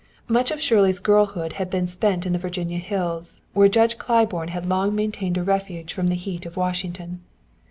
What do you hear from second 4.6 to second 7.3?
long maintained a refuge from the heat of Washington.